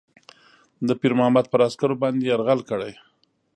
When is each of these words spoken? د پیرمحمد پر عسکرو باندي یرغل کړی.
د 0.87 0.89
پیرمحمد 1.01 1.45
پر 1.51 1.59
عسکرو 1.67 1.99
باندي 2.01 2.25
یرغل 2.31 2.59
کړی. 2.69 2.91